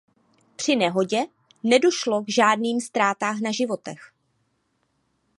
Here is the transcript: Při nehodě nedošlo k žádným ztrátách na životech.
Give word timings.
Při 0.55 0.75
nehodě 0.75 1.25
nedošlo 1.63 2.21
k 2.23 2.29
žádným 2.29 2.81
ztrátách 2.81 3.39
na 3.39 3.51
životech. 3.51 4.13